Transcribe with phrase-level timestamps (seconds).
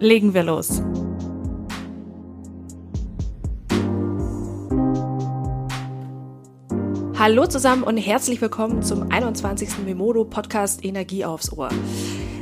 [0.00, 0.80] Legen wir los.
[7.18, 9.80] Hallo zusammen und herzlich willkommen zum 21.
[9.84, 11.70] Memodo Podcast Energie aufs Ohr.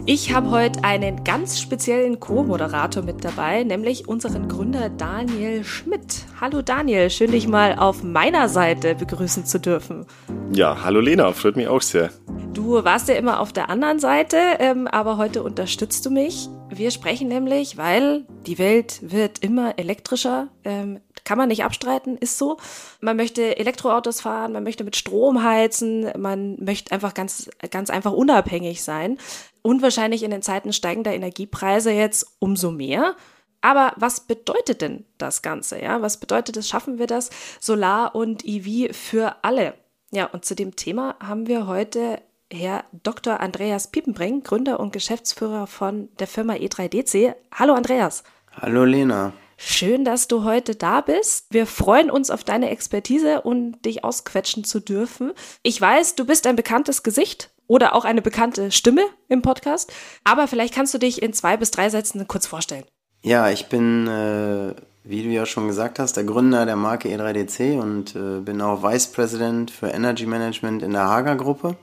[0.05, 6.27] Ich habe heute einen ganz speziellen Co-Moderator mit dabei, nämlich unseren Gründer Daniel Schmidt.
[6.39, 10.05] Hallo Daniel, schön dich mal auf meiner Seite begrüßen zu dürfen.
[10.53, 12.11] Ja, hallo Lena, freut mich auch sehr.
[12.53, 16.51] Du warst ja immer auf der anderen Seite, ähm, aber heute unterstützt du mich.
[16.77, 22.37] Wir sprechen nämlich, weil die Welt wird immer elektrischer, ähm, kann man nicht abstreiten, ist
[22.37, 22.59] so.
[23.01, 28.13] Man möchte Elektroautos fahren, man möchte mit Strom heizen, man möchte einfach ganz, ganz einfach
[28.13, 29.17] unabhängig sein.
[29.63, 33.17] Und wahrscheinlich in den Zeiten steigender Energiepreise jetzt umso mehr.
[33.63, 35.81] Aber was bedeutet denn das Ganze?
[35.81, 36.69] Ja, was bedeutet es?
[36.69, 37.31] Schaffen wir das?
[37.59, 39.73] Solar und EV für alle.
[40.11, 42.21] Ja, und zu dem Thema haben wir heute
[42.53, 43.41] Herr Dr.
[43.41, 47.35] Andreas Piepenbrink, Gründer und Geschäftsführer von der Firma E3DC.
[47.53, 48.23] Hallo Andreas.
[48.53, 49.33] Hallo Lena.
[49.57, 51.47] Schön, dass du heute da bist.
[51.51, 55.33] Wir freuen uns auf deine Expertise und dich ausquetschen zu dürfen.
[55.63, 60.47] Ich weiß, du bist ein bekanntes Gesicht oder auch eine bekannte Stimme im Podcast, aber
[60.47, 62.85] vielleicht kannst du dich in zwei bis drei Sätzen kurz vorstellen.
[63.23, 67.81] Ja, ich bin, äh, wie du ja schon gesagt hast, der Gründer der Marke E3DC
[67.81, 71.77] und äh, bin auch Vice President für Energy Management in der Hager Gruppe.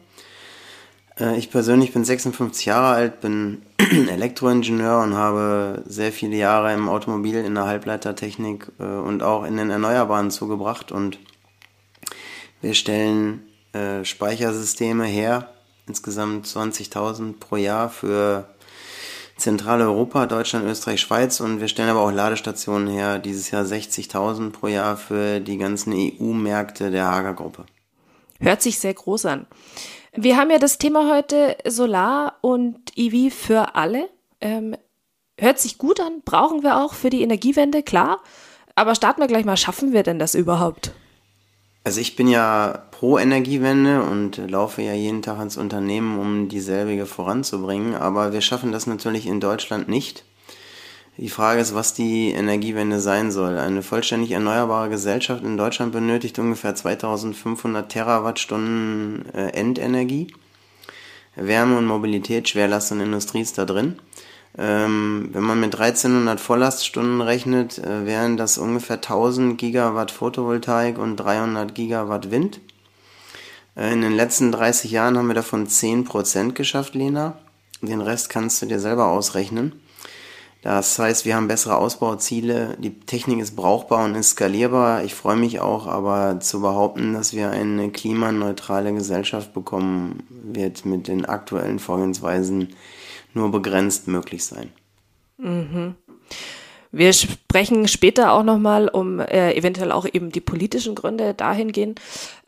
[1.20, 6.90] Äh, ich persönlich bin 56 Jahre alt, bin Elektroingenieur und habe sehr viele Jahre im
[6.90, 11.20] Automobil in der Halbleitertechnik äh, und auch in den Erneuerbaren zugebracht und
[12.62, 13.44] wir stellen
[13.74, 15.50] äh, Speichersysteme her,
[15.86, 18.48] insgesamt 20.000 pro Jahr für
[19.36, 24.68] Zentraleuropa, Deutschland, Österreich, Schweiz und wir stellen aber auch Ladestationen her, dieses Jahr 60.000 pro
[24.68, 27.66] Jahr für die ganzen EU-Märkte der Hager Gruppe.
[28.40, 29.48] Hört sich sehr groß an.
[30.16, 34.10] Wir haben ja das Thema heute Solar und EV für alle.
[34.42, 34.76] Ähm,
[35.40, 38.22] hört sich gut an, brauchen wir auch für die Energiewende, klar.
[38.76, 40.92] Aber starten wir gleich mal, schaffen wir denn das überhaupt?
[41.84, 47.08] Also ich bin ja pro Energiewende und laufe ja jeden Tag ins Unternehmen, um dieselbige
[47.08, 47.96] voranzubringen.
[47.96, 50.24] Aber wir schaffen das natürlich in Deutschland nicht.
[51.18, 53.60] Die Frage ist, was die Energiewende sein soll.
[53.60, 60.34] Eine vollständig erneuerbare Gesellschaft in Deutschland benötigt ungefähr 2500 Terawattstunden äh, Endenergie.
[61.36, 64.00] Wärme und Mobilität, Schwerlast und Industrie ist da drin.
[64.58, 71.18] Ähm, wenn man mit 1300 Volllaststunden rechnet, äh, wären das ungefähr 1000 Gigawatt Photovoltaik und
[71.18, 72.60] 300 Gigawatt Wind.
[73.76, 77.38] Äh, in den letzten 30 Jahren haben wir davon 10% geschafft, Lena.
[77.82, 79.83] Den Rest kannst du dir selber ausrechnen.
[80.64, 85.04] Das heißt, wir haben bessere Ausbauziele, die Technik ist brauchbar und ist skalierbar.
[85.04, 91.10] Ich freue mich auch, aber zu behaupten, dass wir eine klimaneutrale Gesellschaft bekommen, wird mit
[91.10, 92.70] den aktuellen Vorgehensweisen
[93.34, 94.72] nur begrenzt möglich sein.
[95.38, 95.96] Mhm.
[96.96, 102.00] Wir sprechen später auch nochmal um äh, eventuell auch eben die politischen Gründe dahingehend.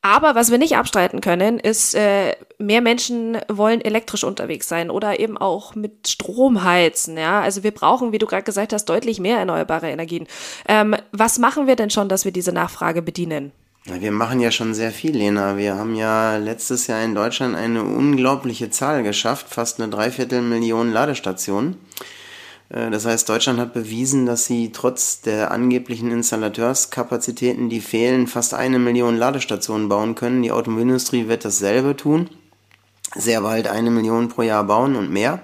[0.04, 5.20] Aber was wir nicht abstreiten können, ist, äh, mehr Menschen wollen elektrisch unterwegs sein oder
[5.20, 7.18] eben auch mit Strom heizen.
[7.18, 10.28] Ja, also wir brauchen, wie du gerade gesagt hast, deutlich mehr erneuerbare Energien.
[10.68, 13.52] Ähm, was machen wir denn schon, dass wir diese Nachfrage bedienen?
[13.86, 15.58] Wir machen ja schon sehr viel, Lena.
[15.58, 21.78] Wir haben ja letztes Jahr in Deutschland eine unglaubliche Zahl geschafft, fast eine Dreiviertelmillion Ladestationen.
[22.76, 28.54] Äh, das heißt, Deutschland hat bewiesen, dass sie trotz der angeblichen Installateurskapazitäten, die fehlen, fast
[28.54, 30.44] eine Million Ladestationen bauen können.
[30.44, 32.30] Die Automobilindustrie wird dasselbe tun.
[33.16, 35.42] Sehr bald eine Million pro Jahr bauen und mehr.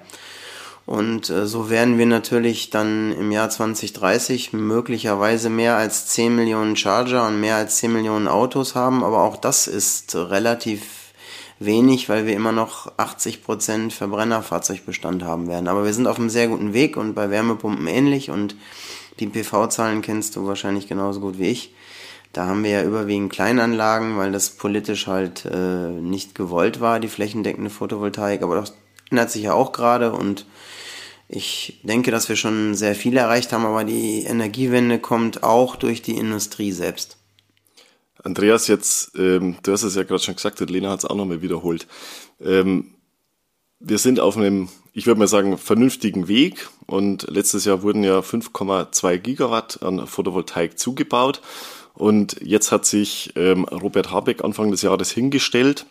[0.86, 6.76] Und äh, so werden wir natürlich dann im Jahr 2030 möglicherweise mehr als 10 Millionen
[6.76, 9.04] Charger und mehr als 10 Millionen Autos haben.
[9.04, 11.01] Aber auch das ist relativ
[11.66, 15.68] wenig, weil wir immer noch 80 Prozent Verbrennerfahrzeugbestand haben werden.
[15.68, 18.56] Aber wir sind auf einem sehr guten Weg und bei Wärmepumpen ähnlich und
[19.20, 21.74] die PV-Zahlen kennst du wahrscheinlich genauso gut wie ich.
[22.34, 27.10] Da haben wir ja überwiegend Kleinanlagen, weil das politisch halt äh, nicht gewollt war, die
[27.10, 28.42] flächendeckende Photovoltaik.
[28.42, 28.74] Aber das
[29.10, 30.46] ändert sich ja auch gerade und
[31.28, 36.02] ich denke, dass wir schon sehr viel erreicht haben, aber die Energiewende kommt auch durch
[36.02, 37.18] die Industrie selbst.
[38.24, 41.16] Andreas, jetzt, ähm, du hast es ja gerade schon gesagt und Lena hat es auch
[41.16, 41.88] nochmal wiederholt.
[42.40, 42.96] Ähm,
[43.80, 46.70] wir sind auf einem, ich würde mal sagen, vernünftigen Weg.
[46.86, 51.42] Und letztes Jahr wurden ja 5,2 Gigawatt an Photovoltaik zugebaut.
[51.94, 55.86] Und jetzt hat sich ähm, Robert Habeck Anfang des Jahres hingestellt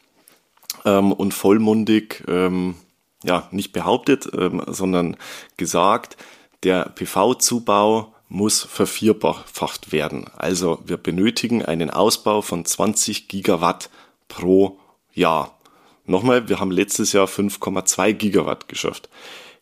[0.85, 2.77] ähm, und vollmundig, ähm,
[3.25, 5.17] ja, nicht behauptet, ähm, sondern
[5.57, 6.17] gesagt,
[6.63, 10.27] der PV-Zubau muss vervierfacht werden.
[10.37, 13.91] Also wir benötigen einen Ausbau von 20 Gigawatt
[14.29, 14.79] pro
[15.13, 15.59] Jahr.
[16.07, 19.11] Nochmal, wir haben letztes Jahr 5,2 Gigawatt geschafft.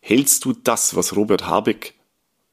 [0.01, 1.95] Hältst du das, was Robert Habeck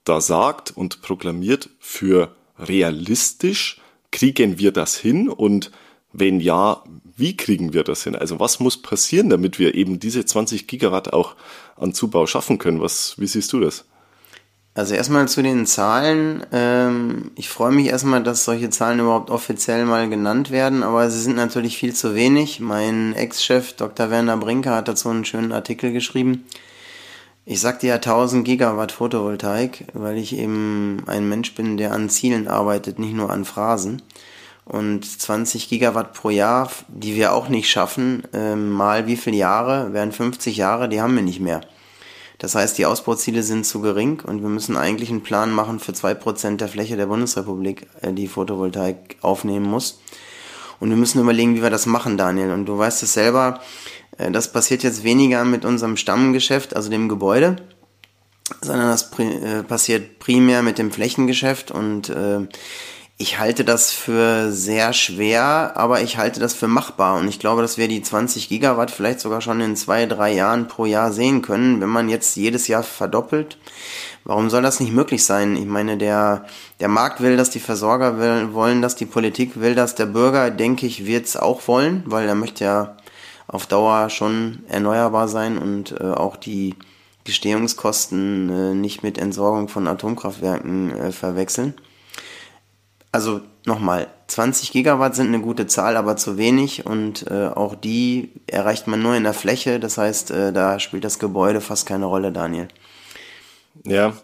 [0.04, 3.80] da sagt und proklamiert, für realistisch?
[4.10, 5.28] Kriegen wir das hin?
[5.28, 5.70] Und
[6.12, 6.82] wenn ja,
[7.16, 8.16] wie kriegen wir das hin?
[8.16, 11.36] Also was muss passieren, damit wir eben diese 20 Gigawatt auch
[11.76, 12.80] an Zubau schaffen können?
[12.80, 13.84] Was, wie siehst du das?
[14.76, 16.44] Also erstmal zu den Zahlen.
[16.52, 21.23] Ähm, ich freue mich erstmal, dass solche Zahlen überhaupt offiziell mal genannt werden, aber sie
[21.23, 22.61] sind natürlich viel zu wenig.
[22.61, 24.11] Mein Ex-Chef Dr.
[24.11, 26.44] Werner Brinker hat dazu einen schönen Artikel geschrieben.
[27.46, 32.46] Ich sagte ja 1000 Gigawatt Photovoltaik, weil ich eben ein Mensch bin, der an Zielen
[32.46, 34.02] arbeitet, nicht nur an Phrasen.
[34.67, 39.94] Und 20 Gigawatt pro Jahr, die wir auch nicht schaffen, ähm, mal wie viele Jahre,
[39.94, 41.62] wären 50 Jahre, die haben wir nicht mehr.
[42.38, 45.94] Das heißt, die Ausbauziele sind zu gering und wir müssen eigentlich einen Plan machen für
[45.94, 50.00] zwei Prozent der Fläche der Bundesrepublik, äh, die Photovoltaik aufnehmen muss.
[50.78, 52.50] Und wir müssen überlegen, wie wir das machen, Daniel.
[52.50, 53.60] Und du weißt es selber,
[54.18, 57.56] äh, das passiert jetzt weniger mit unserem Stammgeschäft, also dem Gebäude,
[58.60, 62.12] sondern das äh, passiert primär mit dem Flächengeschäft und
[63.18, 67.18] ich halte das für sehr schwer, aber ich halte das für machbar.
[67.18, 70.68] Und ich glaube, dass wir die 20 Gigawatt vielleicht sogar schon in zwei, drei Jahren
[70.68, 73.56] pro Jahr sehen können, wenn man jetzt jedes Jahr verdoppelt.
[74.24, 75.56] Warum soll das nicht möglich sein?
[75.56, 76.44] Ich meine, der,
[76.80, 80.50] der Markt will das, die Versorger will, wollen das, die Politik will das, der Bürger,
[80.50, 82.96] denke ich, wird es auch wollen, weil er möchte ja
[83.46, 86.74] auf Dauer schon erneuerbar sein und äh, auch die
[87.24, 91.74] Gestehungskosten äh, nicht mit Entsorgung von Atomkraftwerken äh, verwechseln
[93.16, 98.30] also nochmal, 20 Gigawatt sind eine gute Zahl, aber zu wenig und äh, auch die
[98.46, 99.80] erreicht man nur in der Fläche.
[99.80, 102.68] Das heißt, äh, da spielt das Gebäude fast keine Rolle, Daniel.
[103.84, 104.14] Ja,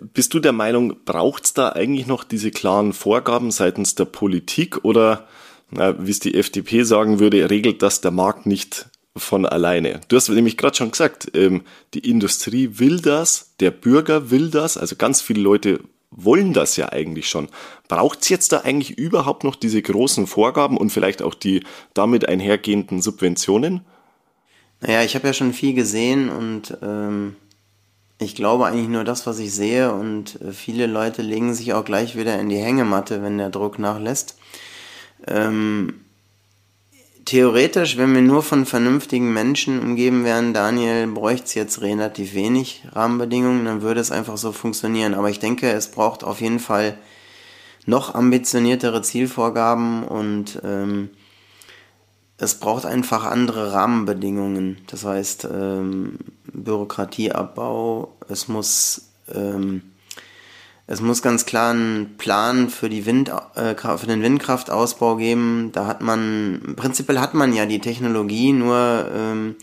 [0.00, 4.84] bist du der Meinung, braucht es da eigentlich noch diese klaren Vorgaben seitens der Politik
[4.84, 5.28] oder,
[5.70, 8.86] wie es die FDP sagen würde, regelt das der Markt nicht
[9.16, 10.00] von alleine?
[10.08, 11.62] Du hast nämlich gerade schon gesagt, ähm,
[11.94, 15.80] die Industrie will das, der Bürger will das, also ganz viele Leute
[16.16, 17.48] wollen das ja eigentlich schon.
[17.88, 21.62] Braucht es jetzt da eigentlich überhaupt noch diese großen Vorgaben und vielleicht auch die
[21.94, 23.82] damit einhergehenden Subventionen?
[24.80, 27.36] Naja, ich habe ja schon viel gesehen und ähm,
[28.18, 31.84] ich glaube eigentlich nur das, was ich sehe und äh, viele Leute legen sich auch
[31.84, 34.38] gleich wieder in die Hängematte, wenn der Druck nachlässt.
[35.26, 36.05] Ähm,
[37.26, 42.82] theoretisch, wenn wir nur von vernünftigen Menschen umgeben wären, Daniel, bräuchte es jetzt relativ wenig
[42.92, 45.12] Rahmenbedingungen, dann würde es einfach so funktionieren.
[45.12, 46.96] Aber ich denke, es braucht auf jeden Fall
[47.84, 51.10] noch ambitioniertere Zielvorgaben und ähm,
[52.38, 54.78] es braucht einfach andere Rahmenbedingungen.
[54.86, 56.18] Das heißt, ähm,
[56.52, 59.82] Bürokratieabbau, es muss ähm,
[60.88, 65.70] es muss ganz klar einen Plan für, die Wind, äh, für den Windkraftausbau geben.
[65.72, 69.56] Da hat man, prinzipiell hat man ja die Technologie, nur ähm,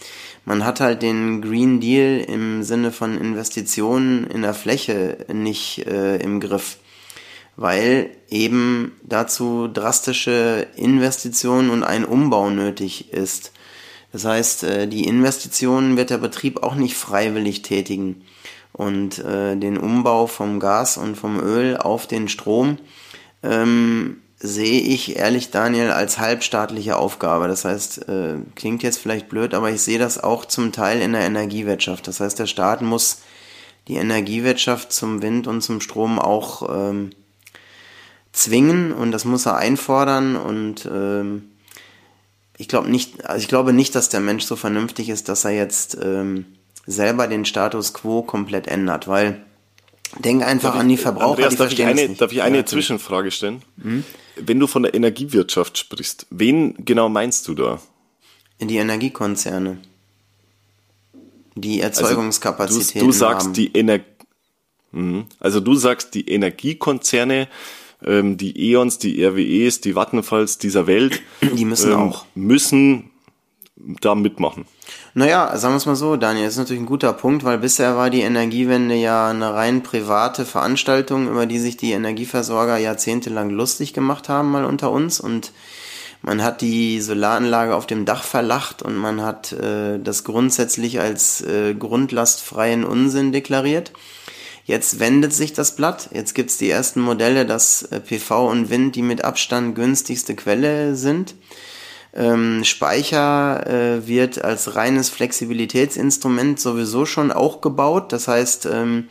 [0.43, 6.17] man hat halt den Green Deal im Sinne von Investitionen in der Fläche nicht äh,
[6.17, 6.77] im Griff,
[7.55, 13.53] weil eben dazu drastische Investitionen und ein Umbau nötig ist.
[14.11, 18.23] Das heißt, äh, die Investitionen wird der Betrieb auch nicht freiwillig tätigen
[18.73, 22.79] und äh, den Umbau vom Gas und vom Öl auf den Strom
[23.43, 27.47] ähm, sehe ich ehrlich, Daniel, als halbstaatliche Aufgabe.
[27.47, 31.13] Das heißt, äh, klingt jetzt vielleicht blöd, aber ich sehe das auch zum Teil in
[31.13, 32.07] der Energiewirtschaft.
[32.07, 33.21] Das heißt, der Staat muss
[33.87, 37.11] die Energiewirtschaft zum Wind und zum Strom auch ähm,
[38.33, 41.51] zwingen und das muss er einfordern und ähm,
[42.57, 45.51] ich glaube nicht, also ich glaube nicht, dass der Mensch so vernünftig ist, dass er
[45.51, 46.45] jetzt ähm,
[46.85, 49.41] selber den Status quo komplett ändert, weil
[50.19, 51.47] denk einfach darf an die Verbraucher.
[51.47, 53.61] Andreas, die darf, ich eine, darf ich eine ja, Zwischenfrage stellen?
[53.81, 54.03] Hm?
[54.35, 57.81] Wenn du von der Energiewirtschaft sprichst, wen genau meinst du da?
[58.59, 59.77] Die Energiekonzerne.
[61.55, 62.99] Die Erzeugungskapazitäten.
[62.99, 63.53] Also du, du sagst haben.
[63.53, 63.99] die Ener
[64.91, 65.25] mhm.
[65.39, 67.47] Also du sagst die Energiekonzerne,
[68.03, 73.11] ähm, die E.ONs, die RWEs, die Vattenfalls dieser Welt, die müssen ähm, auch müssen
[74.01, 74.65] da mitmachen.
[75.13, 77.95] Naja, sagen wir es mal so, Daniel, das ist natürlich ein guter Punkt, weil bisher
[77.97, 83.93] war die Energiewende ja eine rein private Veranstaltung, über die sich die Energieversorger jahrzehntelang lustig
[83.93, 85.19] gemacht haben, mal unter uns.
[85.19, 85.51] Und
[86.25, 91.41] Man hat die Solaranlage auf dem Dach verlacht und man hat äh, das grundsätzlich als
[91.41, 93.91] äh, grundlastfreien Unsinn deklariert.
[94.63, 96.09] Jetzt wendet sich das Blatt.
[96.13, 100.95] Jetzt gibt's die ersten Modelle, dass äh, PV und Wind die mit Abstand günstigste Quelle
[100.95, 101.35] sind.
[102.15, 108.11] Ähm, Speicher äh, wird als reines Flexibilitätsinstrument sowieso schon auch gebaut.
[108.11, 109.09] Das heißt, ähm,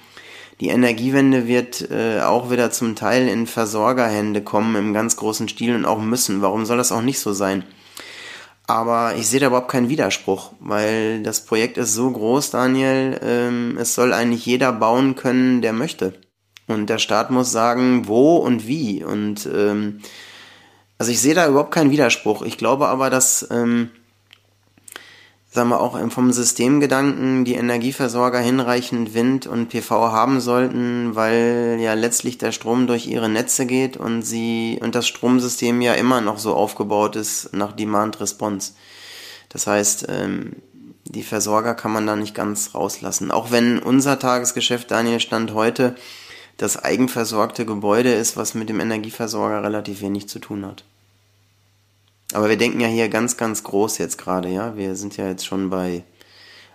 [0.60, 5.74] die Energiewende wird äh, auch wieder zum Teil in Versorgerhände kommen im ganz großen Stil
[5.74, 6.42] und auch müssen.
[6.42, 7.64] Warum soll das auch nicht so sein?
[8.68, 13.76] Aber ich sehe da überhaupt keinen Widerspruch, weil das Projekt ist so groß, Daniel, ähm,
[13.78, 16.20] es soll eigentlich jeder bauen können, der möchte.
[16.68, 19.02] Und der Staat muss sagen, wo und wie.
[19.02, 20.00] Und ähm,
[20.98, 22.42] also ich sehe da überhaupt keinen Widerspruch.
[22.42, 23.90] Ich glaube aber, dass ähm,
[25.52, 31.92] sagen wir auch vom Systemgedanken die Energieversorger hinreichend Wind und PV haben sollten, weil ja
[31.92, 36.38] letztlich der Strom durch ihre Netze geht und sie und das Stromsystem ja immer noch
[36.38, 38.72] so aufgebaut ist nach Demand Response.
[39.50, 40.56] Das heißt, ähm,
[41.04, 43.30] die Versorger kann man da nicht ganz rauslassen.
[43.30, 45.96] Auch wenn unser Tagesgeschäft, Daniel, Stand heute
[46.56, 50.84] das eigenversorgte Gebäude ist, was mit dem Energieversorger relativ wenig zu tun hat.
[52.32, 54.76] Aber wir denken ja hier ganz, ganz groß jetzt gerade, ja.
[54.76, 56.04] Wir sind ja jetzt schon bei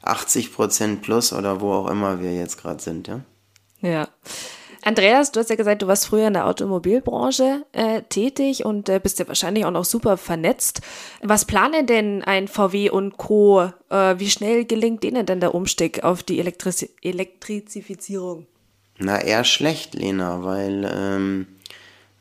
[0.03, 3.21] 80 Prozent plus oder wo auch immer wir jetzt gerade sind, ja.
[3.81, 4.07] Ja.
[4.83, 8.99] Andreas, du hast ja gesagt, du warst früher in der Automobilbranche äh, tätig und äh,
[9.01, 10.81] bist ja wahrscheinlich auch noch super vernetzt.
[11.21, 13.69] Was planen denn ein VW und Co?
[13.89, 18.47] Äh, wie schnell gelingt denen denn der Umstieg auf die Elektriz Elektrizifizierung?
[18.99, 21.47] Na, eher schlecht, Lena, weil ähm,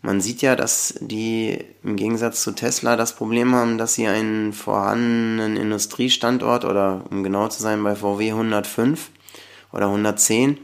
[0.02, 4.52] man sieht ja, dass die im Gegensatz zu Tesla das Problem haben, dass sie einen
[4.52, 9.10] vorhandenen Industriestandort oder um genau zu sein bei VW 105
[9.72, 10.58] oder 110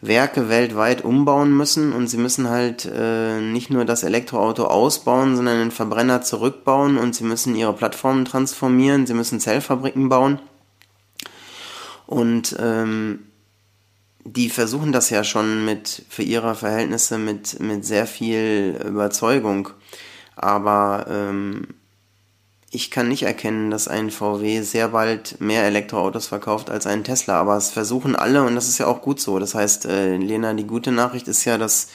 [0.00, 5.58] Werke weltweit umbauen müssen und sie müssen halt äh, nicht nur das Elektroauto ausbauen, sondern
[5.58, 10.40] den Verbrenner zurückbauen und sie müssen ihre Plattformen transformieren, sie müssen Zellfabriken bauen.
[12.06, 13.26] Und ähm,
[14.24, 19.70] die versuchen das ja schon mit, für ihre Verhältnisse mit, mit sehr viel Überzeugung.
[20.36, 21.68] Aber ähm,
[22.70, 27.40] ich kann nicht erkennen, dass ein VW sehr bald mehr Elektroautos verkauft als ein Tesla.
[27.40, 29.38] Aber es versuchen alle und das ist ja auch gut so.
[29.38, 31.88] Das heißt, äh, Lena, die gute Nachricht ist ja, dass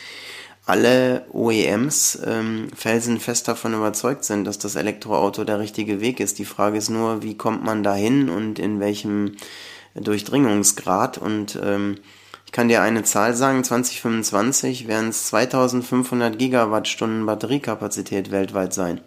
[0.66, 6.40] alle OEMs ähm, felsenfest davon überzeugt sind, dass das Elektroauto der richtige Weg ist.
[6.40, 9.36] Die Frage ist nur, wie kommt man dahin und in welchem
[9.96, 11.98] Durchdringungsgrad und ähm,
[12.46, 19.02] ich kann dir eine Zahl sagen, 2025 werden es 2500 Gigawattstunden Batteriekapazität weltweit sein.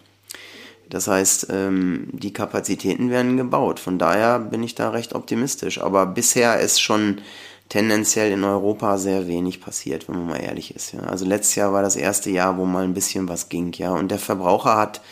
[0.90, 3.78] Das heißt, ähm, die Kapazitäten werden gebaut.
[3.78, 5.80] Von daher bin ich da recht optimistisch.
[5.80, 7.20] Aber bisher ist schon
[7.68, 10.92] tendenziell in Europa sehr wenig passiert, wenn man mal ehrlich ist.
[10.92, 11.00] Ja.
[11.00, 13.92] Also letztes Jahr war das erste Jahr, wo mal ein bisschen was ging, ja.
[13.92, 15.02] Und der Verbraucher hat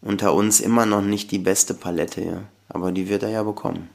[0.00, 2.42] unter uns immer noch nicht die beste Palette, ja.
[2.68, 3.90] Aber die wird er ja bekommen.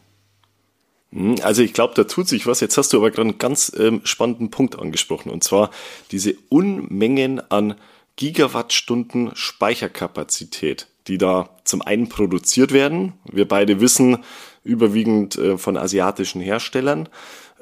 [1.15, 2.59] Hm, also ich glaube, da tut sich was.
[2.59, 5.71] Jetzt hast du aber gerade einen ganz ähm, spannenden Punkt angesprochen, und zwar
[6.11, 7.75] diese Unmengen an
[8.17, 13.13] Gigawattstunden Speicherkapazität, die da zum einen produziert werden.
[13.31, 14.23] Wir beide wissen,
[14.63, 17.09] überwiegend äh, von asiatischen Herstellern,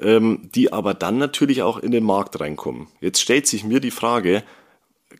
[0.00, 2.88] ähm, die aber dann natürlich auch in den Markt reinkommen.
[3.00, 4.42] Jetzt stellt sich mir die Frage,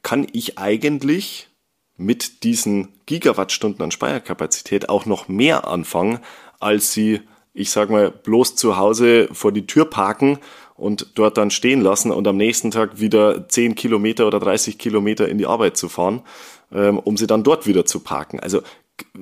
[0.02, 1.48] kann ich eigentlich
[1.96, 6.18] mit diesen Gigawattstunden an Speicherkapazität auch noch mehr anfangen,
[6.58, 7.20] als sie
[7.54, 10.38] ich sag mal, bloß zu Hause vor die Tür parken
[10.76, 15.28] und dort dann stehen lassen und am nächsten Tag wieder 10 Kilometer oder 30 Kilometer
[15.28, 16.22] in die Arbeit zu fahren,
[16.72, 18.40] ähm, um sie dann dort wieder zu parken.
[18.40, 18.60] Also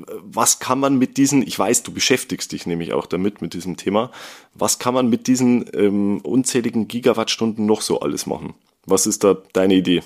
[0.06, 3.76] was kann man mit diesen, ich weiß, du beschäftigst dich nämlich auch damit, mit diesem
[3.76, 4.10] Thema,
[4.54, 8.54] was kann man mit diesen ähm, unzähligen Gigawattstunden noch so alles machen?
[8.86, 10.02] Was ist da deine Idee?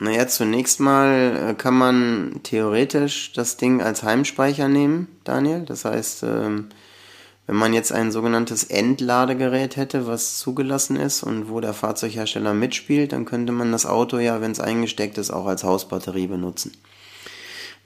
[0.00, 5.64] Naja, zunächst mal äh, kann man theoretisch das Ding als Heimspeicher nehmen, Daniel.
[5.64, 6.68] Das heißt, ähm,
[7.48, 13.12] wenn man jetzt ein sogenanntes Endladegerät hätte, was zugelassen ist und wo der Fahrzeughersteller mitspielt,
[13.12, 16.72] dann könnte man das Auto ja, wenn es eingesteckt ist, auch als Hausbatterie benutzen.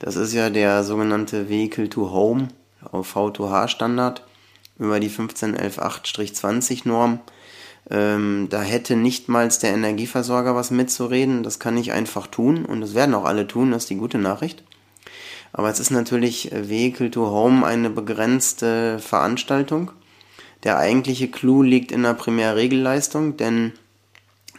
[0.01, 2.49] Das ist ja der sogenannte Vehicle to Home
[2.91, 4.25] auf V2H Standard
[4.81, 7.21] über die 15118-20 Norm.
[7.89, 11.45] Ähm, da hätte nicht mal der Energieversorger was mitzureden.
[11.45, 14.19] Das kann ich einfach tun und das werden auch alle tun, das ist die gute
[14.19, 14.65] Nachricht.
[15.53, 19.93] Aber es ist natürlich äh, Vehicle to Home eine begrenzte Veranstaltung.
[20.65, 23.73] Der eigentliche Clou liegt in der Primärregelleistung, denn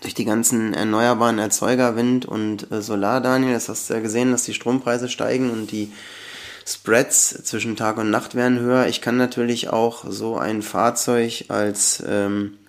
[0.02, 4.32] durch die ganzen erneuerbaren Erzeuger, Wind und äh, Solar, Daniel, das hast du ja gesehen,
[4.32, 5.92] dass die Strompreise steigen und die
[6.66, 8.88] Spreads zwischen Tag und Nacht werden höher.
[8.88, 12.63] Ich kann natürlich auch so ein Fahrzeug als ähm, äh,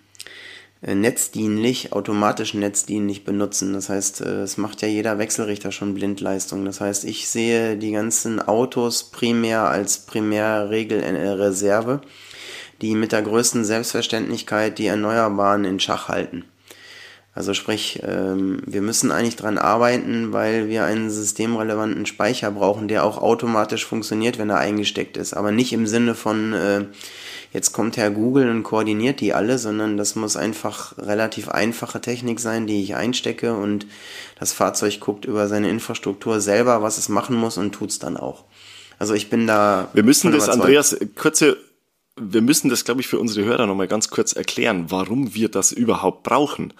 [0.93, 3.73] netzdienlich, automatisch netzdienlich benutzen.
[3.73, 6.65] Das heißt, äh, es macht ja jeder Wechselrichter schon Blindleistung.
[6.65, 12.03] Das heißt, ich sehe die ganzen Autos primär als Primärregelreserve,
[12.83, 16.45] die mit der größten Selbstverständlichkeit die Erneuerbaren in Schach halten.
[17.35, 23.05] Also sprich, ähm, wir müssen eigentlich dran arbeiten, weil wir einen systemrelevanten Speicher brauchen, der
[23.05, 25.35] auch automatisch funktioniert, wenn er eingesteckt ist.
[25.35, 26.85] Aber nicht im Sinne von, äh,
[27.55, 32.41] jetzt kommt Herr Google und koordiniert die alle, sondern das muss einfach relativ einfache Technik
[32.41, 33.87] sein, die ich einstecke und
[34.39, 38.45] das Fahrzeug guckt über seine Infrastruktur selber, was es machen muss und tut's dann auch.
[38.99, 39.89] Also ich bin da.
[39.95, 40.49] Wir müssen das.
[40.49, 41.57] Andreas, kurze
[42.17, 45.73] wir müssen das, glaube ich, für unsere Hörer nochmal ganz kurz erklären, warum wir das
[45.73, 46.73] überhaupt brauchen.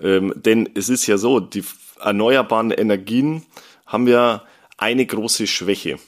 [0.00, 1.64] Ähm, denn es ist ja so, die
[2.00, 3.42] erneuerbaren Energien
[3.86, 4.44] haben ja
[4.78, 5.98] eine große Schwäche.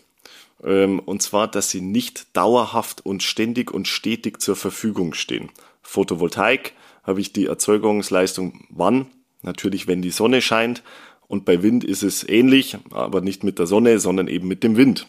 [0.64, 5.50] Ähm, und zwar, dass sie nicht dauerhaft und ständig und stetig zur Verfügung stehen.
[5.82, 9.06] Photovoltaik habe ich die Erzeugungsleistung wann?
[9.42, 10.82] Natürlich, wenn die Sonne scheint.
[11.28, 14.76] Und bei Wind ist es ähnlich, aber nicht mit der Sonne, sondern eben mit dem
[14.76, 15.06] Wind.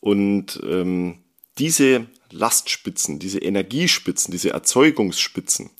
[0.00, 1.18] Und ähm,
[1.58, 5.70] diese Lastspitzen, diese Energiespitzen, diese Erzeugungsspitzen,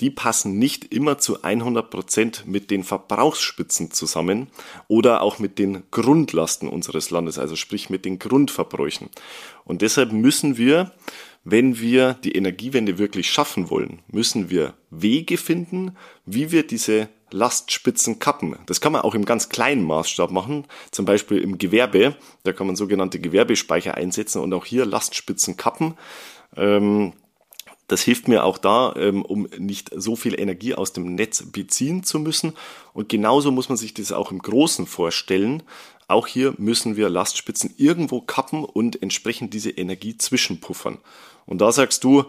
[0.00, 4.48] die passen nicht immer zu 100 Prozent mit den Verbrauchsspitzen zusammen
[4.86, 9.10] oder auch mit den Grundlasten unseres Landes, also sprich mit den Grundverbräuchen.
[9.64, 10.92] Und deshalb müssen wir,
[11.44, 18.18] wenn wir die Energiewende wirklich schaffen wollen, müssen wir Wege finden, wie wir diese Lastspitzen
[18.18, 18.56] kappen.
[18.66, 22.16] Das kann man auch im ganz kleinen Maßstab machen, zum Beispiel im Gewerbe.
[22.44, 25.94] Da kann man sogenannte Gewerbespeicher einsetzen und auch hier Lastspitzen kappen.
[26.56, 27.12] Ähm,
[27.88, 32.04] das hilft mir auch da, ähm, um nicht so viel Energie aus dem Netz beziehen
[32.04, 32.52] zu müssen.
[32.92, 35.62] Und genauso muss man sich das auch im Großen vorstellen.
[36.06, 40.98] Auch hier müssen wir Lastspitzen irgendwo kappen und entsprechend diese Energie zwischenpuffern.
[41.46, 42.24] Und da sagst du,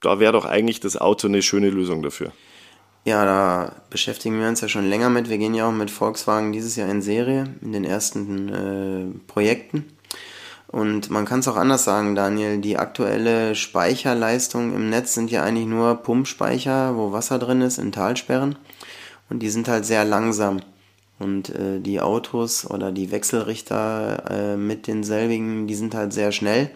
[0.00, 2.32] da wäre doch eigentlich das Auto eine schöne Lösung dafür.
[3.06, 5.28] Ja, da beschäftigen wir uns ja schon länger mit.
[5.28, 9.84] Wir gehen ja auch mit Volkswagen dieses Jahr in Serie, in den ersten äh, Projekten.
[10.68, 15.42] Und man kann es auch anders sagen, Daniel, die aktuelle Speicherleistung im Netz sind ja
[15.42, 18.56] eigentlich nur Pumpspeicher, wo Wasser drin ist, in Talsperren.
[19.28, 20.60] Und die sind halt sehr langsam.
[21.18, 26.70] Und äh, die Autos oder die Wechselrichter äh, mit denselbigen, die sind halt sehr schnell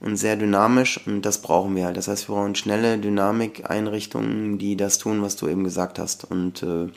[0.00, 1.96] und sehr dynamisch und das brauchen wir halt.
[1.96, 6.24] Das heißt, wir brauchen schnelle Dynamikeinrichtungen, die das tun, was du eben gesagt hast.
[6.24, 6.88] Und äh,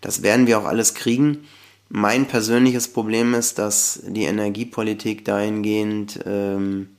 [0.00, 1.44] das werden wir auch alles kriegen.
[1.88, 6.96] Mein persönliches Problem ist, dass die Energiepolitik dahingehend, ähm,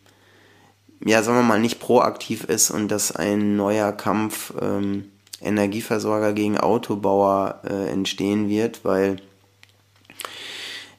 [1.04, 5.06] ja, sagen wir mal, nicht proaktiv ist und dass ein neuer Kampf ähm,
[5.42, 9.18] Energieversorger gegen Autobauer äh, entstehen wird, weil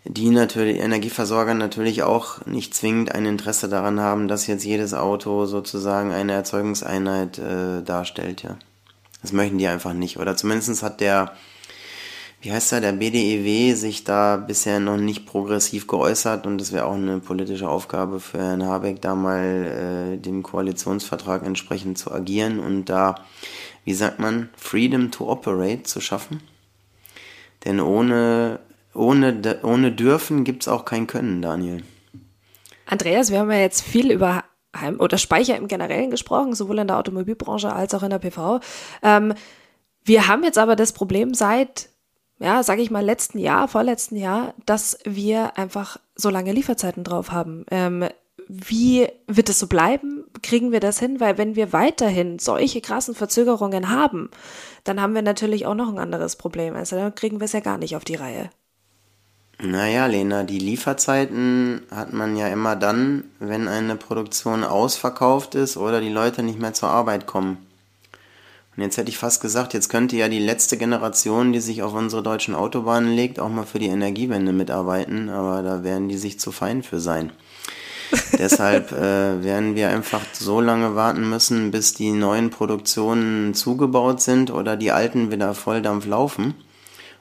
[0.04, 5.46] die natürlich, Energieversorger natürlich auch nicht zwingend ein Interesse daran haben, dass jetzt jedes Auto
[5.46, 8.58] sozusagen eine Erzeugungseinheit äh, darstellt, ja.
[9.22, 10.18] Das möchten die einfach nicht.
[10.18, 11.32] Oder zumindest hat der,
[12.42, 16.84] wie heißt er, der BDEW sich da bisher noch nicht progressiv geäußert und das wäre
[16.84, 22.60] auch eine politische Aufgabe für Herrn Habeck, da mal äh, den Koalitionsvertrag entsprechend zu agieren
[22.60, 23.14] und da,
[23.86, 26.42] wie sagt man, Freedom to Operate zu schaffen.
[27.64, 28.58] Denn ohne
[28.94, 31.83] ohne, ohne dürfen gibt es auch kein Können, Daniel.
[32.87, 34.44] Andreas, wir haben ja jetzt viel über
[34.76, 38.61] Heim oder Speicher im Generellen gesprochen, sowohl in der Automobilbranche als auch in der PV.
[39.02, 39.35] Ähm,
[40.04, 41.88] wir haben jetzt aber das Problem seit,
[42.38, 47.33] ja, sage ich mal, letzten Jahr, vorletzten Jahr, dass wir einfach so lange Lieferzeiten drauf
[47.33, 47.64] haben.
[47.70, 48.09] Ähm,
[48.46, 50.24] wie wird es so bleiben?
[50.42, 51.20] Kriegen wir das hin?
[51.20, 54.30] Weil wenn wir weiterhin solche krassen Verzögerungen haben,
[54.83, 56.74] dann haben wir natürlich auch noch ein anderes Problem.
[56.74, 58.50] Also dann kriegen wir es ja gar nicht auf die Reihe.
[59.62, 66.00] Naja, Lena, die Lieferzeiten hat man ja immer dann, wenn eine Produktion ausverkauft ist oder
[66.00, 67.58] die Leute nicht mehr zur Arbeit kommen.
[68.76, 71.94] Und jetzt hätte ich fast gesagt, jetzt könnte ja die letzte Generation, die sich auf
[71.94, 76.40] unsere deutschen Autobahnen legt, auch mal für die Energiewende mitarbeiten, aber da werden die sich
[76.40, 77.30] zu fein für sein.
[78.38, 84.50] Deshalb äh, werden wir einfach so lange warten müssen, bis die neuen Produktionen zugebaut sind
[84.50, 86.54] oder die alten wieder Volldampf laufen.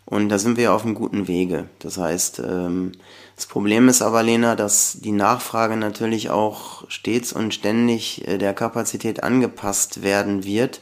[0.05, 1.69] Und da sind wir auf einem guten Wege.
[1.79, 2.91] Das heißt, ähm,
[3.35, 8.53] das Problem ist aber, Lena, dass die Nachfrage natürlich auch stets und ständig äh, der
[8.53, 10.81] Kapazität angepasst werden wird.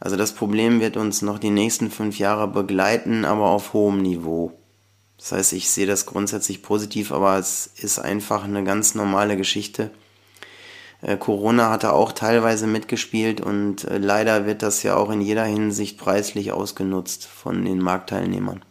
[0.00, 4.52] Also das Problem wird uns noch die nächsten fünf Jahre begleiten, aber auf hohem Niveau.
[5.18, 9.90] Das heißt, ich sehe das grundsätzlich positiv, aber es ist einfach eine ganz normale Geschichte
[11.04, 15.20] äh, Corona hat da auch teilweise mitgespielt und äh, leider wird das ja auch in
[15.20, 18.64] jeder Hinsicht preislich ausgenutzt von den Marktteilnehmern.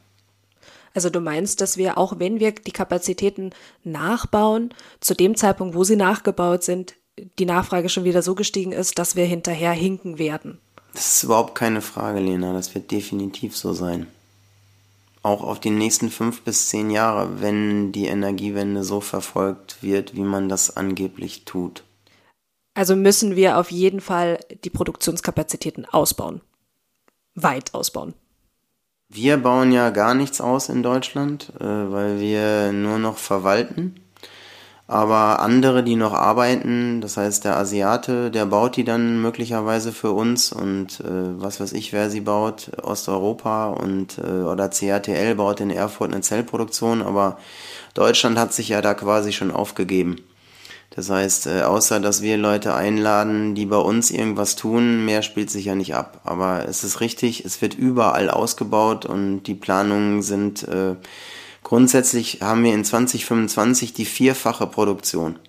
[0.95, 3.51] Also du meinst, dass wir auch wenn wir die Kapazitäten
[3.83, 6.95] nachbauen, zu dem Zeitpunkt, wo sie nachgebaut sind,
[7.37, 10.59] die Nachfrage schon wieder so gestiegen ist, dass wir hinterher hinken werden.
[10.93, 12.53] Das ist überhaupt keine Frage, Lena.
[12.53, 14.07] Das wird definitiv so sein.
[15.21, 20.23] Auch auf die nächsten fünf bis zehn Jahre, wenn die Energiewende so verfolgt wird, wie
[20.23, 21.83] man das angeblich tut.
[22.73, 26.41] Also müssen wir auf jeden Fall die Produktionskapazitäten ausbauen.
[27.35, 28.13] Weit ausbauen.
[29.09, 33.95] Wir bauen ja gar nichts aus in Deutschland, äh, weil wir nur noch verwalten.
[34.87, 40.11] Aber andere, die noch arbeiten, das heißt der Asiate, der baut die dann möglicherweise für
[40.11, 45.61] uns und äh, was weiß ich, wer sie baut, Osteuropa und äh, oder CATL baut
[45.61, 47.37] in Erfurt eine Zellproduktion, aber
[47.93, 50.17] Deutschland hat sich ja da quasi schon aufgegeben.
[50.95, 55.49] Das heißt, äh, außer dass wir Leute einladen, die bei uns irgendwas tun, mehr spielt
[55.49, 56.21] sich ja nicht ab.
[56.23, 60.95] Aber es ist richtig, es wird überall ausgebaut und die Planungen sind äh,
[61.63, 65.39] Grundsätzlich haben wir in 2025 die vierfache Produktion,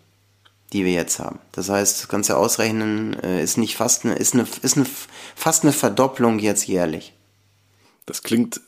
[0.72, 1.40] die wir jetzt haben.
[1.52, 4.86] Das heißt, du kannst ja ausrechnen, äh, ist nicht fast eine, ist eine, ist eine,
[5.34, 7.12] fast eine Verdopplung jetzt jährlich.
[8.06, 8.60] Das klingt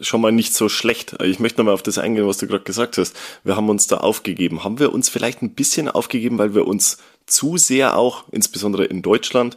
[0.00, 1.16] schon mal nicht so schlecht.
[1.22, 3.16] Ich möchte nochmal auf das eingehen, was du gerade gesagt hast.
[3.44, 4.64] Wir haben uns da aufgegeben.
[4.64, 9.02] Haben wir uns vielleicht ein bisschen aufgegeben, weil wir uns zu sehr auch, insbesondere in
[9.02, 9.56] Deutschland,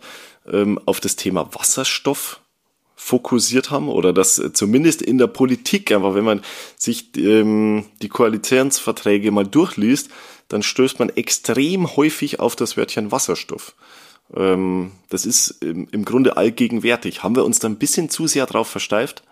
[0.52, 2.40] ähm, auf das Thema Wasserstoff
[2.96, 6.42] fokussiert haben oder das zumindest in der Politik, aber wenn man
[6.78, 10.10] sich ähm, die Koalitionsverträge mal durchliest,
[10.48, 13.76] dann stößt man extrem häufig auf das Wörtchen Wasserstoff.
[14.34, 17.22] Ähm, das ist im Grunde allgegenwärtig.
[17.22, 19.24] Haben wir uns da ein bisschen zu sehr drauf versteift?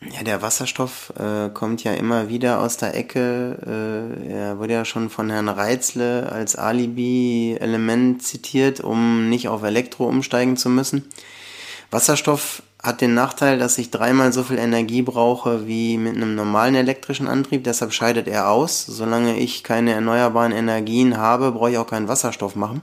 [0.00, 3.58] Ja, der Wasserstoff äh, kommt ja immer wieder aus der Ecke.
[3.66, 10.06] Äh, er wurde ja schon von Herrn Reitzle als Alibi-Element zitiert, um nicht auf Elektro
[10.06, 11.04] umsteigen zu müssen.
[11.90, 16.76] Wasserstoff hat den Nachteil, dass ich dreimal so viel Energie brauche wie mit einem normalen
[16.76, 17.64] elektrischen Antrieb.
[17.64, 18.86] Deshalb scheidet er aus.
[18.86, 22.82] Solange ich keine erneuerbaren Energien habe, brauche ich auch keinen Wasserstoff machen.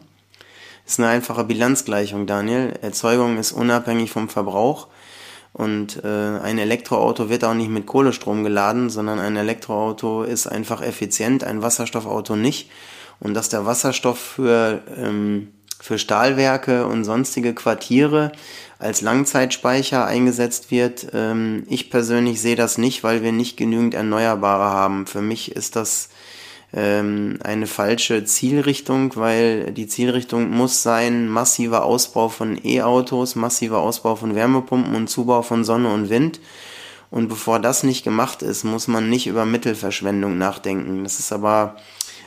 [0.85, 2.73] Ist eine einfache Bilanzgleichung, Daniel.
[2.81, 4.87] Erzeugung ist unabhängig vom Verbrauch.
[5.55, 6.07] Und äh,
[6.43, 11.61] ein Elektroauto wird auch nicht mit Kohlestrom geladen, sondern ein Elektroauto ist einfach effizient, ein
[11.61, 12.69] Wasserstoffauto nicht.
[13.21, 18.33] Und dass der Wasserstoff für, ähm, für Stahlwerke und sonstige Quartiere
[18.79, 21.07] als Langzeitspeicher eingesetzt wird.
[21.13, 25.07] Ähm, ich persönlich sehe das nicht, weil wir nicht genügend Erneuerbare haben.
[25.07, 26.09] Für mich ist das
[26.73, 34.15] ähm, eine falsche Zielrichtung, weil die Zielrichtung muss sein, massiver Ausbau von E-Autos, massiver Ausbau
[34.15, 36.39] von Wärmepumpen und Zubau von Sonne und Wind.
[37.11, 41.03] Und bevor das nicht gemacht ist, muss man nicht über Mittelverschwendung nachdenken.
[41.03, 41.77] Das ist aber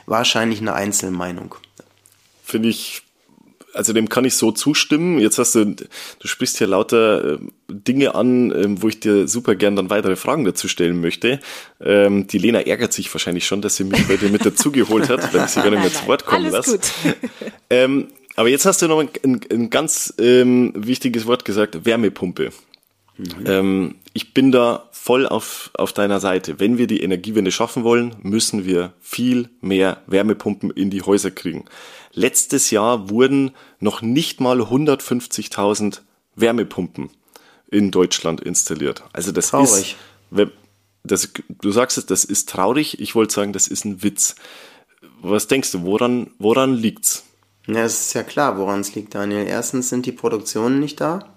[0.05, 1.55] wahrscheinlich eine Einzelmeinung.
[2.43, 3.03] Finde ich
[3.73, 5.19] also dem kann ich so zustimmen.
[5.19, 7.37] Jetzt hast du, du sprichst hier lauter äh,
[7.69, 11.39] Dinge an, äh, wo ich dir super gern dann weitere Fragen dazu stellen möchte.
[11.79, 15.45] Ähm, die Lena ärgert sich wahrscheinlich schon, dass sie mich heute mit dazugeholt hat, weil
[15.45, 16.79] ich sie gar nicht mehr zu Wort kommen lasse.
[17.69, 22.51] ähm, aber jetzt hast du noch ein, ein, ein ganz ähm, wichtiges Wort gesagt, Wärmepumpe.
[23.19, 23.45] Mhm.
[23.45, 26.59] Ähm, ich bin da voll auf, auf deiner Seite.
[26.59, 31.65] Wenn wir die Energiewende schaffen wollen, müssen wir viel mehr Wärmepumpen in die Häuser kriegen.
[32.13, 35.99] Letztes Jahr wurden noch nicht mal 150.000
[36.35, 37.09] Wärmepumpen
[37.69, 39.03] in Deutschland installiert.
[39.13, 39.95] Also das traurig.
[40.31, 40.51] ist,
[41.03, 41.29] das,
[41.61, 42.99] du sagst es, das ist traurig.
[42.99, 44.35] Ich wollte sagen, das ist ein Witz.
[45.21, 47.25] Was denkst du, woran, woran liegt's?
[47.67, 49.45] Ja, es ist ja klar, woran es liegt, Daniel.
[49.45, 51.35] Erstens sind die Produktionen nicht da.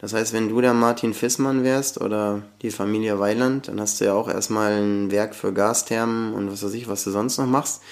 [0.00, 4.06] Das heißt, wenn du der Martin Fissmann wärst oder die Familie Weiland, dann hast du
[4.06, 7.46] ja auch erstmal ein Werk für Gasthermen und was weiß ich, was du sonst noch
[7.46, 7.82] machst.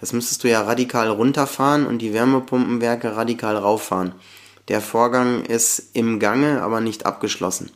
[0.00, 4.12] Das müsstest du ja radikal runterfahren und die Wärmepumpenwerke radikal rauffahren.
[4.68, 7.70] Der Vorgang ist im Gange, aber nicht abgeschlossen.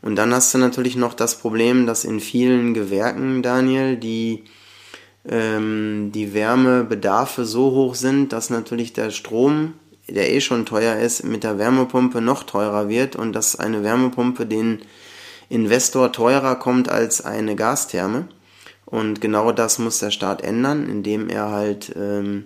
[0.00, 4.44] Und dann hast du natürlich noch das Problem, dass in vielen Gewerken, Daniel, die,
[5.26, 9.74] ähm, die Wärmebedarfe so hoch sind, dass natürlich der Strom,
[10.08, 14.46] der eh schon teuer ist, mit der Wärmepumpe noch teurer wird und dass eine Wärmepumpe
[14.46, 14.82] den
[15.48, 18.28] Investor teurer kommt als eine Gastherme.
[18.86, 22.44] Und genau das muss der Staat ändern, indem er halt ähm,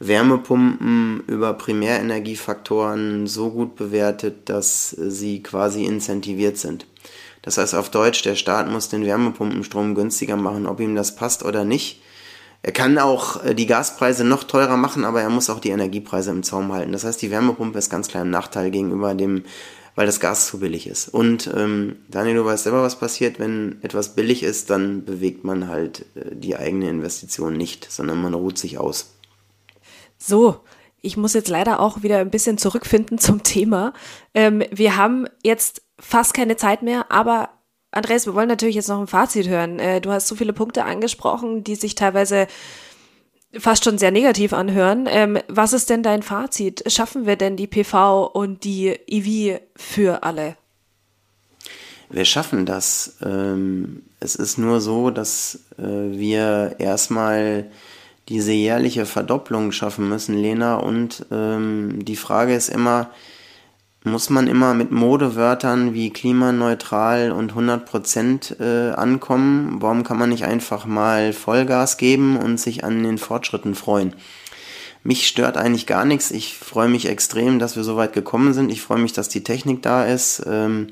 [0.00, 6.86] Wärmepumpen über Primärenergiefaktoren so gut bewertet, dass sie quasi incentiviert sind.
[7.42, 11.44] Das heißt auf Deutsch, der Staat muss den Wärmepumpenstrom günstiger machen, ob ihm das passt
[11.44, 12.00] oder nicht.
[12.62, 16.30] Er kann auch äh, die Gaspreise noch teurer machen, aber er muss auch die Energiepreise
[16.30, 16.92] im Zaum halten.
[16.92, 19.44] Das heißt, die Wärmepumpe ist ganz klar ein Nachteil gegenüber dem
[19.98, 21.08] weil das Gas zu billig ist.
[21.08, 25.66] Und ähm, Daniel, du weißt selber, was passiert, wenn etwas billig ist, dann bewegt man
[25.66, 29.16] halt äh, die eigene Investition nicht, sondern man ruht sich aus.
[30.16, 30.60] So,
[31.00, 33.92] ich muss jetzt leider auch wieder ein bisschen zurückfinden zum Thema.
[34.34, 37.50] Ähm, wir haben jetzt fast keine Zeit mehr, aber
[37.90, 39.78] Andreas, wir wollen natürlich jetzt noch ein Fazit hören.
[39.78, 42.46] Äh, du hast so viele Punkte angesprochen, die sich teilweise
[43.58, 45.06] fast schon sehr negativ anhören.
[45.08, 46.84] Ähm, was ist denn dein Fazit?
[46.92, 50.56] Schaffen wir denn die PV und die EV für alle?
[52.10, 53.16] Wir schaffen das.
[53.22, 57.70] Ähm, es ist nur so, dass äh, wir erstmal
[58.28, 60.76] diese jährliche Verdopplung schaffen müssen, Lena.
[60.76, 63.10] Und ähm, die Frage ist immer,
[64.10, 69.76] muss man immer mit Modewörtern wie klimaneutral und 100 Prozent äh, ankommen?
[69.80, 74.14] Warum kann man nicht einfach mal Vollgas geben und sich an den Fortschritten freuen?
[75.04, 76.30] Mich stört eigentlich gar nichts.
[76.30, 78.70] Ich freue mich extrem, dass wir so weit gekommen sind.
[78.70, 80.42] Ich freue mich, dass die Technik da ist.
[80.46, 80.88] Ähm,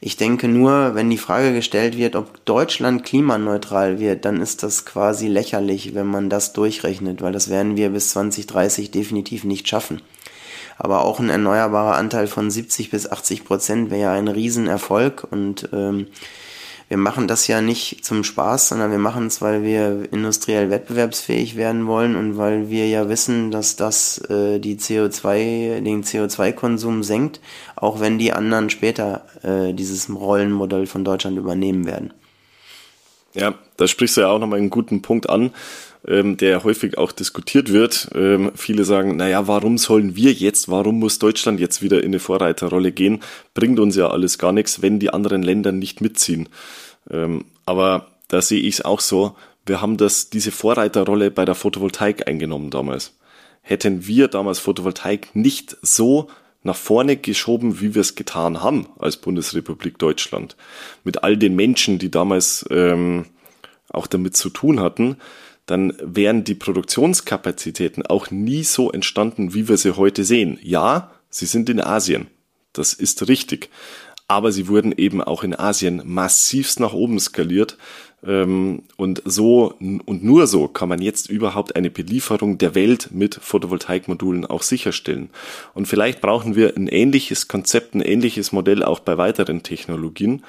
[0.00, 4.84] ich denke nur, wenn die Frage gestellt wird, ob Deutschland klimaneutral wird, dann ist das
[4.84, 10.02] quasi lächerlich, wenn man das durchrechnet, weil das werden wir bis 2030 definitiv nicht schaffen.
[10.78, 15.68] Aber auch ein erneuerbarer Anteil von 70 bis 80 Prozent wäre ja ein Riesenerfolg und
[15.72, 16.08] ähm,
[16.88, 21.56] wir machen das ja nicht zum Spaß, sondern wir machen es, weil wir industriell wettbewerbsfähig
[21.56, 27.40] werden wollen und weil wir ja wissen, dass das äh, die CO2, den CO2-Konsum senkt,
[27.74, 32.12] auch wenn die anderen später äh, dieses Rollenmodell von Deutschland übernehmen werden.
[33.34, 35.50] Ja, da sprichst du ja auch nochmal einen guten Punkt an,
[36.06, 38.08] ähm, der häufig auch diskutiert wird.
[38.14, 42.20] Ähm, viele sagen, naja, warum sollen wir jetzt, warum muss Deutschland jetzt wieder in eine
[42.20, 43.20] Vorreiterrolle gehen?
[43.54, 46.48] Bringt uns ja alles gar nichts, wenn die anderen Länder nicht mitziehen.
[47.10, 51.56] Ähm, aber da sehe ich es auch so, wir haben das, diese Vorreiterrolle bei der
[51.56, 53.18] Photovoltaik eingenommen damals.
[53.62, 56.28] Hätten wir damals Photovoltaik nicht so
[56.62, 60.56] nach vorne geschoben, wie wir es getan haben als Bundesrepublik Deutschland,
[61.04, 63.26] mit all den Menschen, die damals ähm,
[63.88, 65.16] auch damit zu tun hatten,
[65.66, 70.58] dann wären die Produktionskapazitäten auch nie so entstanden, wie wir sie heute sehen.
[70.62, 72.28] Ja, sie sind in Asien.
[72.72, 73.68] Das ist richtig.
[74.28, 77.76] Aber sie wurden eben auch in Asien massivst nach oben skaliert.
[78.24, 83.34] Ähm, und so und nur so kann man jetzt überhaupt eine Belieferung der Welt mit
[83.34, 85.30] Photovoltaikmodulen auch sicherstellen.
[85.74, 90.44] Und vielleicht brauchen wir ein ähnliches Konzept, ein ähnliches Modell auch bei weiteren Technologien.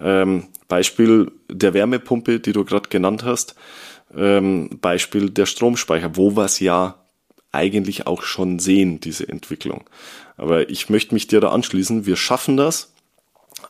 [0.00, 3.54] Ähm, Beispiel der Wärmepumpe, die du gerade genannt hast
[4.16, 6.96] ähm, Beispiel der Stromspeicher, wo wir es ja
[7.52, 9.84] eigentlich auch schon sehen, diese Entwicklung.
[10.36, 12.92] Aber ich möchte mich dir da anschließen, wir schaffen das,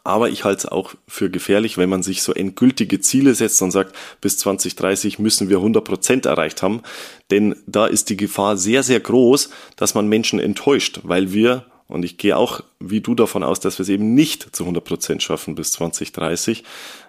[0.05, 3.71] aber ich halte es auch für gefährlich, wenn man sich so endgültige Ziele setzt und
[3.71, 6.83] sagt, bis 2030 müssen wir 100 Prozent erreicht haben.
[7.31, 12.05] Denn da ist die Gefahr sehr, sehr groß, dass man Menschen enttäuscht, weil wir und
[12.05, 15.23] ich gehe auch wie du davon aus, dass wir es eben nicht zu 100 Prozent
[15.23, 16.65] schaffen bis 2030.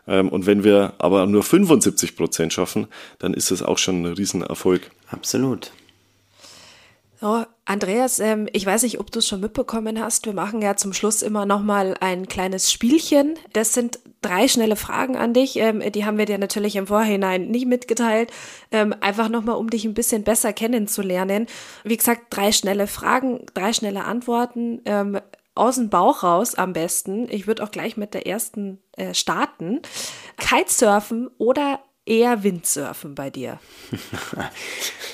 [0.07, 2.87] Ähm, und wenn wir aber nur 75 Prozent schaffen,
[3.19, 4.89] dann ist es auch schon ein Riesenerfolg.
[5.09, 5.71] Absolut.
[7.21, 10.25] Oh, Andreas, ähm, ich weiß nicht, ob du es schon mitbekommen hast.
[10.25, 13.35] Wir machen ja zum Schluss immer noch mal ein kleines Spielchen.
[13.53, 15.57] Das sind drei schnelle Fragen an dich.
[15.57, 18.31] Ähm, die haben wir dir natürlich im Vorhinein nicht mitgeteilt.
[18.71, 21.45] Ähm, einfach noch mal, um dich ein bisschen besser kennenzulernen.
[21.83, 24.81] Wie gesagt, drei schnelle Fragen, drei schnelle Antworten.
[24.85, 25.19] Ähm,
[25.53, 27.27] aus dem Bauch raus am besten.
[27.29, 29.81] Ich würde auch gleich mit der ersten äh, starten.
[30.37, 33.59] Kitesurfen oder eher Windsurfen bei dir?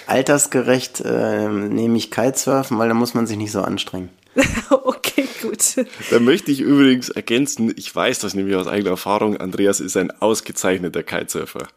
[0.08, 4.10] Altersgerecht äh, nehme ich Kitesurfen, weil da muss man sich nicht so anstrengen.
[4.69, 5.86] okay, gut.
[6.12, 10.12] Da möchte ich übrigens ergänzen, ich weiß das nämlich aus eigener Erfahrung, Andreas ist ein
[10.12, 11.67] ausgezeichneter Kitesurfer.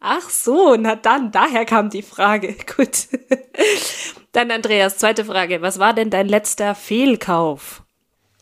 [0.00, 2.54] Ach so, na dann, daher kam die Frage.
[2.76, 3.08] Gut.
[4.32, 5.60] Dann Andreas, zweite Frage.
[5.62, 7.82] Was war denn dein letzter Fehlkauf?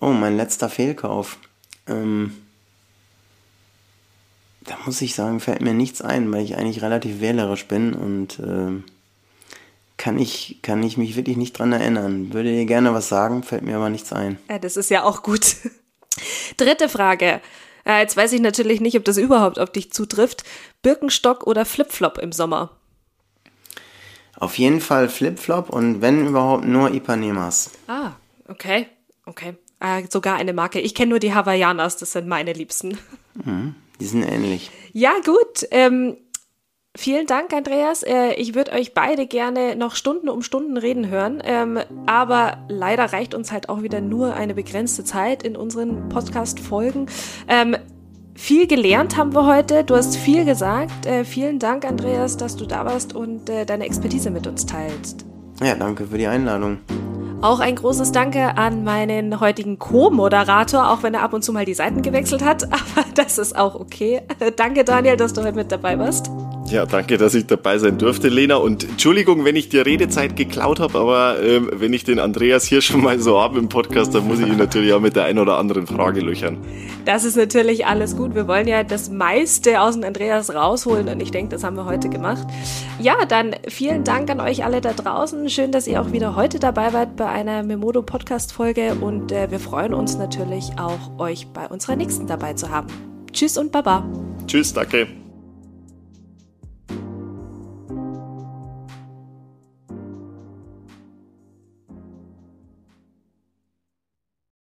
[0.01, 1.39] Oh, mein letzter Fehlkauf.
[1.87, 2.35] Ähm,
[4.67, 8.39] da muss ich sagen, fällt mir nichts ein, weil ich eigentlich relativ wählerisch bin und
[8.41, 8.83] äh,
[9.97, 12.33] kann, ich, kann ich mich wirklich nicht dran erinnern.
[12.33, 14.39] Würde dir gerne was sagen, fällt mir aber nichts ein.
[14.49, 15.57] Ja, das ist ja auch gut.
[16.57, 17.41] Dritte Frage.
[17.87, 20.43] Ja, jetzt weiß ich natürlich nicht, ob das überhaupt auf dich zutrifft.
[20.83, 22.71] Birkenstock oder Flipflop im Sommer?
[24.39, 27.71] Auf jeden Fall Flipflop und wenn überhaupt nur Ipanemas.
[27.87, 28.13] Ah,
[28.49, 28.89] okay,
[29.25, 29.55] okay.
[29.81, 30.81] Äh, sogar eine Marke.
[30.81, 32.99] Ich kenne nur die Hawaiianas, das sind meine Liebsten.
[33.45, 33.75] Mhm.
[34.01, 34.71] Die sind ähnlich.
[34.93, 35.67] Ja, gut.
[35.71, 36.17] Ähm,
[36.97, 38.03] vielen Dank, Andreas.
[38.03, 41.43] Äh, ich würde euch beide gerne noch Stunden um Stunden reden hören.
[41.45, 47.07] Ähm, aber leider reicht uns halt auch wieder nur eine begrenzte Zeit in unseren Podcast-Folgen.
[47.49, 47.77] Ähm,
[48.35, 49.83] viel gelernt haben wir heute.
[49.83, 51.07] Du hast viel gesagt.
[51.07, 55.25] Äh, vielen Dank, Andreas, dass du da warst und äh, deine Expertise mit uns teilst.
[55.63, 56.79] Ja, danke für die Einladung.
[57.43, 61.65] Auch ein großes Danke an meinen heutigen Co-Moderator, auch wenn er ab und zu mal
[61.65, 64.23] die Seiten gewechselt hat, aber das ist auch okay.
[64.57, 66.31] Danke, Daniel, dass du heute mit dabei warst.
[66.69, 68.57] Ja, danke, dass ich dabei sein durfte, Lena.
[68.57, 72.81] Und Entschuldigung, wenn ich dir Redezeit geklaut habe, aber ähm, wenn ich den Andreas hier
[72.81, 75.39] schon mal so habe im Podcast, dann muss ich ihn natürlich auch mit der einen
[75.39, 76.59] oder anderen Frage löchern.
[77.05, 78.35] Das ist natürlich alles gut.
[78.35, 81.85] Wir wollen ja das meiste aus dem Andreas rausholen und ich denke, das haben wir
[81.85, 82.47] heute gemacht.
[82.99, 85.49] Ja, dann vielen Dank an euch alle da draußen.
[85.49, 89.51] Schön, dass ihr auch wieder heute dabei wart bei einer Memodo Podcast Folge und äh,
[89.53, 92.89] wir freuen uns natürlich auch, euch bei unserer nächsten dabei zu haben.
[93.33, 94.05] Tschüss und Baba.
[94.49, 95.26] Tschüss, danke.